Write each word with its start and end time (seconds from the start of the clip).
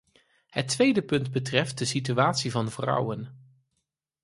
Het 0.47 0.67
tweede 0.67 1.01
punt 1.03 1.31
betreft 1.31 1.77
de 1.77 1.85
situatie 1.85 2.51
van 2.51 2.71
vrouwen. 2.71 3.37